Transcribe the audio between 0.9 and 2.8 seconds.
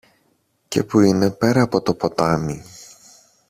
είναι πέρα από το ποτάμι.